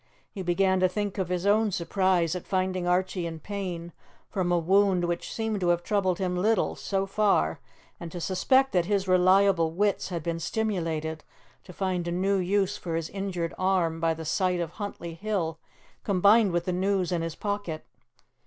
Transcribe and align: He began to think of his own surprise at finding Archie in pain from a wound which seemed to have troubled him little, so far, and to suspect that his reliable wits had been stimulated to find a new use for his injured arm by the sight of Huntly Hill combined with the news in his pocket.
He 0.31 0.41
began 0.41 0.79
to 0.79 0.89
think 0.89 1.19
of 1.19 1.29
his 1.29 1.45
own 1.45 1.69
surprise 1.69 2.35
at 2.35 2.47
finding 2.47 2.87
Archie 2.87 3.27
in 3.27 3.39
pain 3.39 3.93
from 4.31 4.51
a 4.51 4.57
wound 4.57 5.05
which 5.05 5.31
seemed 5.31 5.59
to 5.61 5.67
have 5.67 5.83
troubled 5.83 6.17
him 6.17 6.35
little, 6.35 6.75
so 6.75 7.05
far, 7.05 7.59
and 7.99 8.11
to 8.11 8.19
suspect 8.19 8.71
that 8.71 8.85
his 8.87 9.07
reliable 9.07 9.69
wits 9.69 10.09
had 10.09 10.23
been 10.23 10.39
stimulated 10.39 11.23
to 11.65 11.71
find 11.71 12.07
a 12.07 12.11
new 12.11 12.37
use 12.37 12.77
for 12.77 12.95
his 12.95 13.09
injured 13.11 13.53
arm 13.59 13.99
by 13.99 14.15
the 14.15 14.25
sight 14.25 14.59
of 14.59 14.71
Huntly 14.71 15.13
Hill 15.13 15.59
combined 16.03 16.51
with 16.51 16.65
the 16.65 16.73
news 16.73 17.11
in 17.11 17.21
his 17.21 17.35
pocket. 17.35 17.85